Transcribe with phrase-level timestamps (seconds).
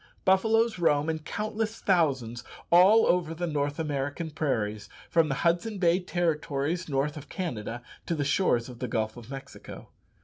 [0.25, 5.99] Buffaloes roam in countless thousands all over the North American prairies, from the Hudson Bay
[5.99, 9.89] Territories, north of Canada, to the shores of the Gulf of Mexico.